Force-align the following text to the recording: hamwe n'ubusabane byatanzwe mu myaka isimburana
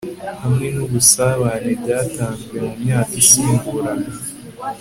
hamwe 0.41 0.67
n'ubusabane 0.75 1.71
byatanzwe 1.81 2.55
mu 2.65 2.73
myaka 2.83 3.13
isimburana 3.21 4.09